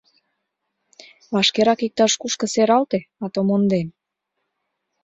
Вашкерак 1.33 1.79
иктаж-кушко 1.87 2.45
сералте, 2.53 2.99
ато 3.25 3.39
мондем. 3.47 3.87